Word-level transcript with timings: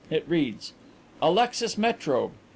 It 0.09 0.27
reads: 0.27 0.73
"'Alexis 1.21 1.75
Metrobe. 1.77 2.31